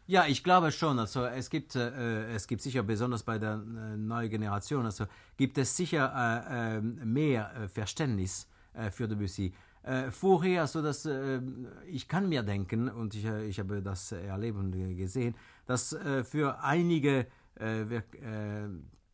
Ja, 0.08 0.26
ich 0.28 0.44
glaube 0.44 0.72
schon. 0.72 1.00
Also 1.00 1.26
es 1.26 1.50
gibt, 1.50 1.76
äh, 1.76 2.34
es 2.34 2.48
gibt 2.48 2.62
sicher 2.62 2.84
besonders 2.84 3.24
bei 3.24 3.40
der 3.40 3.54
äh, 3.54 3.98
neuen 3.98 4.30
Generation, 4.30 4.86
also 4.86 5.06
gibt 5.38 5.58
es 5.58 5.76
sicher 5.76 6.14
äh, 6.52 6.78
äh 6.78 6.82
mehr 6.82 7.52
äh, 7.56 7.68
Verständnis 7.68 8.48
äh, 8.76 8.92
für 8.92 9.08
Debussy. 9.08 9.54
Äh, 9.84 10.12
vorher, 10.12 10.68
so 10.68 10.82
dass 10.82 11.06
äh, 11.06 11.42
ich 11.88 12.08
kann 12.08 12.28
mir 12.28 12.44
denken 12.44 12.90
und 12.90 13.14
ich, 13.16 13.26
ich 13.26 13.60
habe 13.60 13.82
das 13.82 14.12
erleben 14.12 14.72
gesehen, 14.96 15.36
dass 15.66 15.96
für 16.24 16.62
einige 16.62 17.28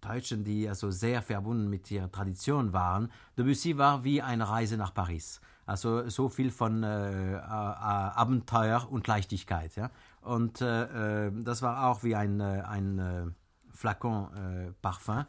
Deutschen, 0.02 0.44
die 0.44 0.68
also 0.68 0.90
sehr 0.90 1.22
verbunden 1.22 1.70
mit 1.70 1.92
ihrer 1.92 2.12
Tradition 2.12 2.74
waren, 2.74 3.12
Debussy 3.38 3.78
war 3.78 4.04
wie 4.04 4.22
eine 4.22 4.50
Reise 4.50 4.78
nach 4.78 4.94
Paris. 4.94 5.40
Also 5.66 6.10
so 6.10 6.28
viel 6.28 6.52
von 6.52 6.84
äh, 6.84 7.36
Abenteuer 7.36 8.88
und 8.90 9.08
Leichtigkeit. 9.08 9.76
Ja? 9.76 9.92
Und 10.22 10.60
äh, 10.62 11.32
das 11.32 11.62
war 11.62 11.88
auch 11.88 12.04
wie 12.04 12.16
ein, 12.16 12.42
ein 12.42 13.36
Flakon 13.70 14.74
Parfum 14.82 15.20
äh, 15.20 15.26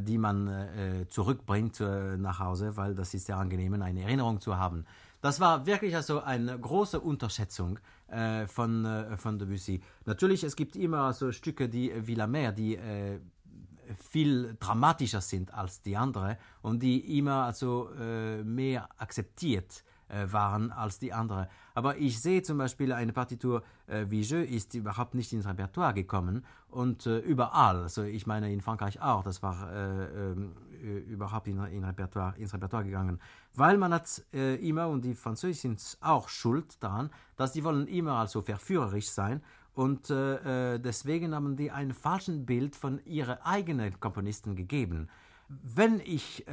die 0.00 0.18
man 0.18 0.48
äh, 0.48 1.06
zurückbringt 1.08 1.80
äh, 1.80 2.16
nach 2.16 2.38
Hause, 2.38 2.76
weil 2.76 2.94
das 2.94 3.12
ist 3.14 3.26
sehr 3.26 3.36
angenehm, 3.36 3.80
eine 3.82 4.02
Erinnerung 4.02 4.40
zu 4.40 4.56
haben. 4.56 4.86
Das 5.20 5.40
war 5.40 5.66
wirklich 5.66 5.94
also 5.94 6.22
eine 6.22 6.58
große 6.58 7.00
Unterschätzung 7.00 7.78
äh, 8.08 8.46
von, 8.46 8.84
äh, 8.84 9.16
von 9.16 9.38
Debussy. 9.38 9.82
Natürlich, 10.04 10.44
es 10.44 10.56
gibt 10.56 10.76
immer 10.76 11.12
so 11.12 11.32
Stücke 11.32 11.68
die 11.68 11.92
wie 12.06 12.14
La 12.14 12.26
Mer, 12.26 12.52
die 12.52 12.76
äh, 12.76 13.18
viel 14.10 14.56
dramatischer 14.58 15.20
sind 15.20 15.54
als 15.54 15.82
die 15.82 15.96
anderen 15.96 16.36
und 16.62 16.82
die 16.82 17.18
immer 17.18 17.44
also 17.44 17.88
mehr 18.42 18.88
akzeptiert 18.98 19.84
äh, 19.84 19.95
waren 20.08 20.72
als 20.72 20.98
die 20.98 21.12
andere. 21.12 21.48
Aber 21.74 21.98
ich 21.98 22.20
sehe 22.20 22.42
zum 22.42 22.58
Beispiel 22.58 22.92
eine 22.92 23.12
Partitur 23.12 23.62
äh, 23.86 24.06
wie 24.08 24.22
Je 24.22 24.42
ist 24.42 24.74
überhaupt 24.74 25.14
nicht 25.14 25.32
ins 25.32 25.46
Repertoire 25.46 25.94
gekommen 25.94 26.44
und 26.68 27.06
äh, 27.06 27.18
überall, 27.18 27.82
also 27.82 28.02
ich 28.02 28.26
meine 28.26 28.52
in 28.52 28.60
Frankreich 28.60 29.00
auch, 29.00 29.22
das 29.22 29.42
war 29.42 29.70
äh, 29.70 30.32
ähm, 30.32 30.52
äh, 30.82 30.98
überhaupt 30.98 31.48
in, 31.48 31.62
in 31.66 31.84
Repertoire, 31.84 32.34
ins 32.38 32.54
Repertoire 32.54 32.84
gegangen, 32.84 33.20
weil 33.54 33.78
man 33.78 33.92
hat 33.92 34.24
äh, 34.32 34.54
immer, 34.66 34.88
und 34.88 35.04
die 35.04 35.14
Französischen 35.14 35.76
sind 35.76 35.98
auch 36.00 36.28
schuld 36.28 36.82
daran, 36.82 37.10
dass 37.36 37.52
die 37.52 37.64
wollen 37.64 37.86
immer 37.86 38.14
also 38.14 38.42
verführerisch 38.42 39.10
sein 39.10 39.42
und 39.74 40.08
deswegen 40.08 41.34
haben 41.34 41.54
die 41.54 41.70
ein 41.70 41.92
falsches 41.92 42.46
Bild 42.46 42.74
von 42.74 42.98
ihren 43.04 43.36
eigenen 43.42 44.00
Komponisten 44.00 44.56
gegeben. 44.56 45.10
Wenn 45.48 46.00
ich 46.00 46.46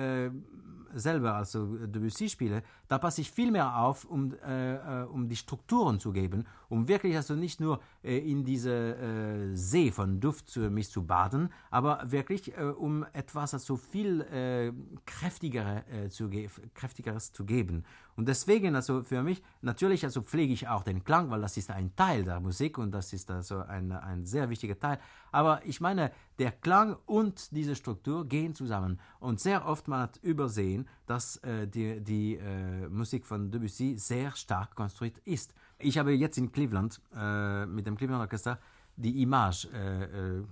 selber, 0.93 1.35
also 1.35 1.77
Debussy 1.87 2.29
spiele, 2.29 2.63
da 2.87 2.97
passe 2.97 3.21
ich 3.21 3.31
viel 3.31 3.51
mehr 3.51 3.77
auf, 3.77 4.05
um, 4.05 4.33
äh, 4.45 4.75
äh, 4.75 5.03
um 5.05 5.27
die 5.27 5.35
Strukturen 5.35 5.99
zu 5.99 6.11
geben, 6.11 6.45
um 6.69 6.87
wirklich 6.87 7.15
also 7.15 7.35
nicht 7.35 7.59
nur 7.59 7.79
äh, 8.03 8.17
in 8.17 8.43
diese 8.43 8.71
äh, 8.71 9.55
See 9.55 9.91
von 9.91 10.19
Duft 10.19 10.49
zu, 10.49 10.69
mich 10.69 10.89
zu 10.89 11.05
baden, 11.05 11.49
aber 11.69 12.03
wirklich 12.11 12.57
äh, 12.57 12.63
um 12.63 13.05
etwas 13.13 13.53
also 13.53 13.77
viel 13.77 14.21
äh, 14.21 14.71
kräftigere, 15.05 15.83
zu 16.09 16.29
kräftigeres 16.73 17.31
zu 17.31 17.45
geben. 17.45 17.83
Und 18.15 18.27
deswegen 18.27 18.75
also 18.75 19.03
für 19.03 19.23
mich, 19.23 19.41
natürlich 19.61 20.03
also 20.03 20.21
pflege 20.21 20.53
ich 20.53 20.67
auch 20.67 20.83
den 20.83 21.03
Klang, 21.03 21.31
weil 21.31 21.41
das 21.41 21.57
ist 21.57 21.71
ein 21.71 21.95
Teil 21.95 22.23
der 22.23 22.39
Musik 22.39 22.77
und 22.77 22.91
das 22.91 23.11
ist 23.13 23.31
also 23.31 23.59
ein, 23.59 23.91
ein 23.91 24.25
sehr 24.25 24.49
wichtiger 24.49 24.77
Teil. 24.77 24.99
Aber 25.31 25.65
ich 25.65 25.81
meine, 25.81 26.11
der 26.39 26.51
Klang 26.51 26.97
und 27.05 27.51
diese 27.51 27.75
Struktur 27.75 28.27
gehen 28.27 28.53
zusammen. 28.53 28.99
Und 29.19 29.39
sehr 29.39 29.65
oft 29.65 29.87
man 29.87 30.01
hat 30.01 30.17
übersehen, 30.21 30.82
dass 31.05 31.37
äh, 31.37 31.67
die, 31.67 32.01
die 32.01 32.35
äh, 32.35 32.87
Musik 32.89 33.25
von 33.25 33.51
Debussy 33.51 33.95
sehr 33.97 34.31
stark 34.35 34.75
konstruiert 34.75 35.17
ist. 35.25 35.53
Ich 35.79 35.97
habe 35.97 36.13
jetzt 36.13 36.37
in 36.37 36.51
Cleveland 36.51 37.01
äh, 37.15 37.65
mit 37.65 37.85
dem 37.85 37.97
Cleveland 37.97 38.21
Orchester 38.21 38.59
die 38.95 39.21
Image 39.21 39.65
äh, 39.73 40.03
äh, 40.03 40.43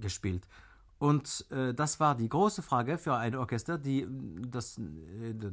gespielt. 0.00 0.46
Und 0.98 1.46
äh, 1.50 1.74
das 1.74 2.00
war 2.00 2.14
die 2.14 2.28
große 2.28 2.62
Frage 2.62 2.98
für 2.98 3.16
ein 3.16 3.34
Orchester, 3.34 3.78
die 3.78 4.06
das, 4.48 4.80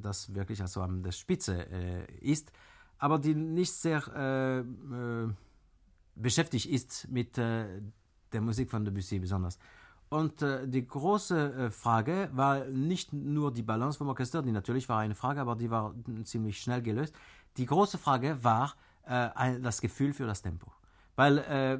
das 0.01 0.33
wirklich 0.33 0.61
also 0.61 0.81
an 0.81 1.03
der 1.03 1.11
Spitze 1.11 1.63
ist, 2.21 2.51
aber 2.97 3.19
die 3.19 3.33
nicht 3.33 3.73
sehr 3.73 4.63
beschäftigt 6.15 6.67
ist 6.67 7.07
mit 7.09 7.37
der 7.37 7.81
Musik 8.39 8.69
von 8.69 8.85
Debussy 8.85 9.19
besonders. 9.19 9.57
Und 10.11 10.41
äh, 10.41 10.67
die 10.67 10.85
große 10.85 11.53
äh, 11.53 11.71
Frage 11.71 12.29
war 12.33 12.65
nicht 12.65 13.13
nur 13.13 13.53
die 13.53 13.63
Balance 13.63 13.97
vom 13.97 14.09
Orchester, 14.09 14.41
die 14.41 14.51
natürlich 14.51 14.89
war 14.89 14.99
eine 14.99 15.15
Frage, 15.15 15.39
aber 15.39 15.55
die 15.55 15.71
war 15.71 15.95
ziemlich 16.25 16.59
schnell 16.59 16.81
gelöst. 16.81 17.15
Die 17.55 17.65
große 17.65 17.97
Frage 17.97 18.43
war 18.43 18.73
äh, 19.05 19.29
ein, 19.33 19.63
das 19.63 19.79
Gefühl 19.79 20.11
für 20.11 20.25
das 20.25 20.41
Tempo. 20.41 20.69
Weil 21.15 21.37
äh, 21.37 21.79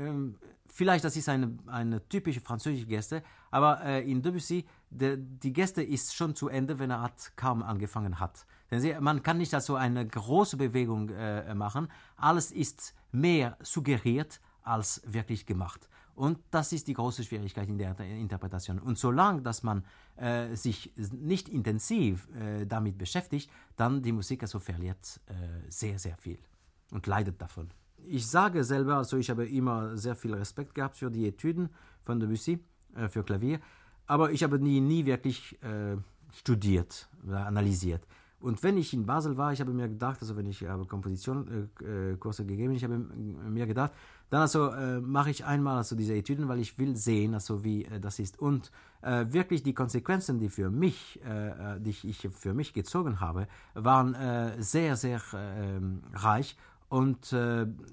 ähm, 0.00 0.34
vielleicht 0.66 1.04
das 1.04 1.14
ist 1.16 1.28
eine, 1.28 1.56
eine 1.68 2.08
typische 2.08 2.40
französische 2.40 2.86
Geste, 2.86 3.22
aber 3.52 3.84
äh, 3.84 4.10
in 4.10 4.20
Debussy, 4.20 4.66
de, 4.90 5.16
die 5.16 5.52
Geste 5.52 5.80
ist 5.80 6.12
schon 6.12 6.34
zu 6.34 6.48
Ende, 6.48 6.80
wenn 6.80 6.90
er 6.90 7.02
hat, 7.02 7.36
kaum 7.36 7.62
angefangen 7.62 8.18
hat. 8.18 8.46
Sie, 8.72 8.96
man 8.98 9.22
kann 9.22 9.38
nicht 9.38 9.54
also 9.54 9.76
eine 9.76 10.04
große 10.04 10.56
Bewegung 10.56 11.08
äh, 11.10 11.54
machen. 11.54 11.86
Alles 12.16 12.50
ist 12.50 12.96
mehr 13.12 13.56
suggeriert 13.62 14.40
als 14.64 15.02
wirklich 15.06 15.46
gemacht. 15.46 15.88
Und 16.14 16.38
das 16.50 16.72
ist 16.72 16.86
die 16.86 16.94
große 16.94 17.24
Schwierigkeit 17.24 17.68
in 17.68 17.78
der 17.78 17.98
Interpretation. 17.98 18.78
Und 18.78 18.98
solange 18.98 19.42
dass 19.42 19.62
man 19.62 19.84
äh, 20.16 20.54
sich 20.54 20.92
nicht 20.96 21.48
intensiv 21.48 22.28
äh, 22.34 22.66
damit 22.66 22.98
beschäftigt, 22.98 23.50
dann 23.76 24.02
die 24.02 24.12
Musik 24.12 24.42
also 24.42 24.60
verliert 24.60 25.20
äh, 25.26 25.32
sehr, 25.68 25.98
sehr 25.98 26.16
viel 26.16 26.38
und 26.92 27.06
leidet 27.06 27.40
davon. 27.40 27.70
Ich 28.06 28.26
sage 28.26 28.64
selber, 28.64 28.96
also 28.96 29.16
ich 29.16 29.30
habe 29.30 29.46
immer 29.46 29.96
sehr 29.96 30.14
viel 30.14 30.34
Respekt 30.34 30.74
gehabt 30.74 30.96
für 30.96 31.10
die 31.10 31.26
Etüden 31.26 31.70
von 32.02 32.20
Debussy, 32.20 32.60
äh, 32.94 33.08
für 33.08 33.24
Klavier. 33.24 33.60
aber 34.06 34.30
ich 34.30 34.42
habe 34.42 34.58
nie, 34.58 34.80
nie 34.80 35.06
wirklich 35.06 35.60
äh, 35.62 35.96
studiert 36.32 37.08
oder 37.26 37.46
analysiert. 37.46 38.06
Und 38.44 38.62
wenn 38.62 38.76
ich 38.76 38.92
in 38.92 39.06
Basel 39.06 39.38
war, 39.38 39.54
ich 39.54 39.60
habe 39.60 39.72
mir 39.72 39.88
gedacht, 39.88 40.18
also 40.20 40.36
wenn 40.36 40.44
ich 40.44 40.62
habe 40.68 40.84
Kompositionskurse 40.84 42.42
äh, 42.42 42.44
gegeben, 42.44 42.74
ich 42.74 42.84
habe 42.84 42.98
mir 42.98 43.66
gedacht, 43.66 43.92
dann 44.28 44.42
also 44.42 44.68
äh, 44.68 45.00
mache 45.00 45.30
ich 45.30 45.46
einmal 45.46 45.78
also 45.78 45.96
diese 45.96 46.14
Etüden, 46.14 46.46
weil 46.46 46.58
ich 46.58 46.78
will 46.78 46.94
sehen, 46.94 47.32
also 47.32 47.64
wie 47.64 47.86
äh, 47.86 47.98
das 47.98 48.18
ist 48.18 48.38
und 48.38 48.70
äh, 49.00 49.24
wirklich 49.30 49.62
die 49.62 49.72
Konsequenzen, 49.72 50.38
die 50.40 50.50
für 50.50 50.70
mich, 50.70 51.18
äh, 51.24 51.80
die 51.80 51.96
ich 52.02 52.28
für 52.32 52.52
mich 52.52 52.74
gezogen 52.74 53.18
habe, 53.20 53.48
waren 53.72 54.14
äh, 54.14 54.62
sehr 54.62 54.96
sehr 54.96 55.22
ähm, 55.34 56.02
reich 56.12 56.54
und 56.90 57.34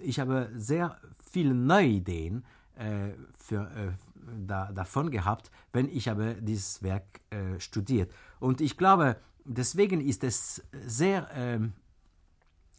ich 0.04 0.20
habe 0.20 0.50
sehr 0.54 0.98
viele 1.32 1.56
neue 1.56 1.88
Ideen 1.88 2.44
für 3.40 3.72
da, 4.46 4.72
davon 4.72 5.10
gehabt, 5.10 5.50
wenn 5.74 5.88
ich 5.90 6.08
habe 6.08 6.36
dieses 6.40 6.84
Werk 6.84 7.22
studiert. 7.58 8.12
Und 8.40 8.62
ich 8.62 8.78
glaube, 8.78 9.16
deswegen 9.46 10.02
ist 10.02 10.24
es 10.24 10.64
sehr 10.86 11.30
ähm, 11.34 11.74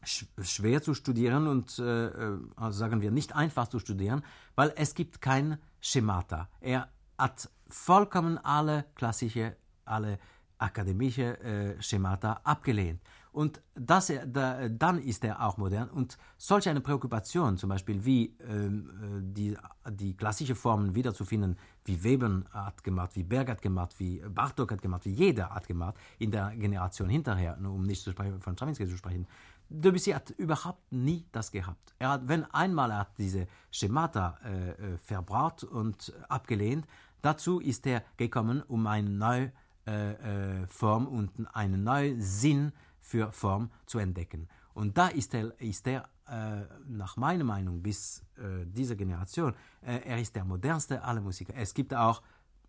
schwer 0.04 0.83
zu 0.83 0.95
studieren 0.95 1.47
und 1.47 1.78
äh, 1.78 2.07
äh, 2.07 2.38
also 2.57 2.78
sagen 2.78 3.00
wir 3.00 3.11
nicht 3.11 3.35
einfach 3.35 3.69
zu 3.69 3.78
studieren, 3.78 4.23
weil 4.54 4.73
es 4.76 4.95
gibt 4.95 5.21
kein 5.21 5.59
Schemata. 5.81 6.49
Er 6.61 6.88
hat 7.19 7.49
vollkommen 7.69 8.38
alle 8.38 8.85
klassische, 8.95 9.57
alle 9.85 10.19
akademische 10.59 11.38
äh, 11.40 11.83
Schemata 11.83 12.40
abgelehnt. 12.45 13.00
Und 13.32 13.62
das, 13.74 14.12
da, 14.26 14.68
dann 14.68 14.98
ist 14.98 15.24
er 15.24 15.42
auch 15.42 15.56
modern. 15.56 15.88
Und 15.88 16.18
solch 16.36 16.68
eine 16.68 16.82
Präokkupation, 16.82 17.56
zum 17.56 17.70
Beispiel 17.70 18.04
wie 18.04 18.36
ähm, 18.46 18.90
äh, 18.90 19.20
die, 19.22 19.56
die 19.90 20.14
klassische 20.14 20.54
Formen 20.54 20.94
wiederzufinden, 20.94 21.56
wie 21.86 22.04
Weber 22.04 22.42
hat 22.50 22.84
gemacht, 22.84 23.12
wie 23.14 23.22
Berg 23.22 23.48
hat 23.48 23.62
gemacht, 23.62 23.94
wie 23.98 24.22
Bartok 24.28 24.72
hat 24.72 24.82
gemacht, 24.82 25.06
wie 25.06 25.12
jeder 25.12 25.48
hat 25.50 25.66
gemacht, 25.66 25.96
in 26.18 26.30
der 26.30 26.54
Generation 26.56 27.08
hinterher, 27.08 27.58
um 27.58 27.86
nicht 27.86 28.02
zu 28.02 28.10
sprechen, 28.10 28.38
von 28.40 28.54
Stravinsky 28.54 28.86
zu 28.86 28.98
sprechen, 28.98 29.26
Debussy 29.72 30.10
hat 30.10 30.30
überhaupt 30.30 30.92
nie 30.92 31.24
das 31.32 31.50
gehabt. 31.50 31.94
Er 31.98 32.10
hat, 32.10 32.28
wenn 32.28 32.44
einmal 32.52 32.90
er 32.90 32.98
hat 32.98 33.12
diese 33.16 33.46
Schemata 33.70 34.38
äh, 34.44 34.70
äh, 34.70 34.98
verbraucht 34.98 35.64
und 35.64 36.12
abgelehnt, 36.28 36.86
dazu 37.22 37.60
ist 37.60 37.86
er 37.86 38.02
gekommen, 38.18 38.62
um 38.68 38.86
eine 38.86 39.08
neue 39.08 39.52
äh, 39.86 40.60
äh, 40.60 40.66
Form 40.66 41.06
und 41.06 41.30
einen 41.54 41.84
neuen 41.84 42.20
Sinn 42.20 42.72
für 43.02 43.30
Form 43.32 43.71
zu 43.85 43.99
entdecken. 43.99 44.49
Und 44.73 44.97
da 44.97 45.09
ist 45.09 45.35
er, 45.35 45.61
ist 45.61 45.87
er 45.87 46.09
äh, 46.28 46.62
nach 46.88 47.18
meiner 47.18 47.44
Meinung 47.44 47.82
bis 47.82 48.25
äh, 48.38 48.64
diese 48.64 48.97
Generation, 48.97 49.52
äh, 49.82 49.99
er 50.04 50.18
ist 50.18 50.35
der 50.35 50.44
modernste 50.44 51.02
aller 51.02 51.21
Musiker. 51.21 51.52
Es 51.54 51.75
gibt 51.75 51.92
auch 51.92 52.23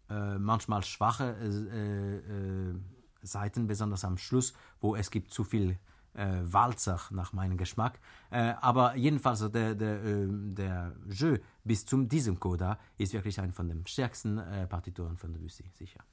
äh, 0.09 0.37
manchmal 0.37 0.83
schwache 0.83 1.35
äh, 1.39 2.17
äh, 2.17 2.75
Seiten, 3.21 3.67
besonders 3.67 4.03
am 4.03 4.17
Schluss, 4.17 4.53
wo 4.81 4.95
es 4.95 5.09
gibt 5.09 5.31
zu 5.31 5.43
viel 5.43 5.77
Walzer 6.15 6.99
nach 7.09 7.33
meinem 7.33 7.57
Geschmack. 7.57 7.99
aber 8.29 8.95
jedenfalls 8.95 9.39
der, 9.49 9.73
der, 9.73 10.27
der 10.29 10.95
Jeu 11.09 11.39
bis 11.63 11.87
zu 11.87 12.03
diesem 12.03 12.39
Coda 12.39 12.77
ist 12.99 13.13
wirklich 13.13 13.39
ein 13.39 13.51
von 13.51 13.67
den 13.67 13.83
stärksten 13.87 14.39
Partituren 14.69 15.17
von 15.17 15.33
Debussy, 15.33 15.71
sicher. 15.73 16.03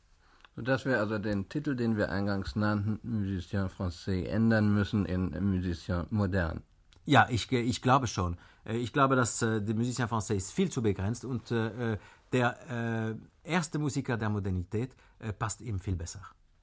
Sodass 0.57 0.85
wir 0.85 0.99
also 0.99 1.19
den 1.19 1.49
Titel, 1.49 1.77
den 1.77 1.97
wir 1.97 2.11
eingangs 2.11 2.57
nannten, 2.57 2.99
Musicien 3.03 3.69
Français, 3.69 4.25
ändern 4.25 4.75
müssen 4.75 5.07
in 5.07 5.31
Musicien 5.55 6.07
Modern. 6.11 6.63
Ja, 7.05 7.27
ich, 7.31 7.51
ich 7.51 7.83
glaube 7.83 8.07
schon. 8.07 8.37
Äh, 8.65 8.77
ich 8.77 8.93
glaube, 8.93 9.17
dass 9.17 9.43
äh, 9.43 9.61
der 9.61 9.75
Musicien 9.75 10.09
Français 10.09 10.35
ist 10.35 10.53
viel 10.53 10.71
zu 10.71 10.83
begrenzt 10.83 11.25
und 11.25 11.51
äh, 11.51 11.97
der 12.33 13.17
erste 13.43 13.81
Musiker 13.81 14.17
der 14.17 14.29
Modernität 14.29 14.95
passt 15.41 15.61
ihm 15.63 15.81
viel 15.81 15.97
besser. 15.97 16.21